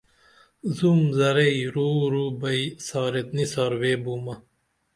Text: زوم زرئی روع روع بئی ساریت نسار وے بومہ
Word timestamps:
زوم 0.75 1.01
زرئی 1.17 1.61
روع 1.75 1.99
روع 2.13 2.31
بئی 2.41 2.63
ساریت 2.87 3.29
نسار 3.37 3.71
وے 3.81 3.93
بومہ 4.03 4.35